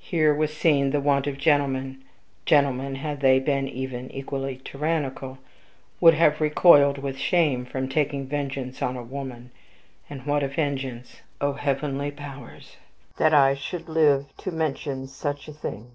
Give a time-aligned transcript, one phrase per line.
[0.00, 2.02] Here was seen the want of gentlemen.
[2.44, 5.38] Gentlemen, had they been even equally tyrannical,
[6.00, 9.52] would have recoiled with shame from taking vengeance on a woman.
[10.10, 11.20] And what a vengeance!
[11.40, 12.76] O heavenly powers!
[13.18, 15.88] that I should live to mention such a thing!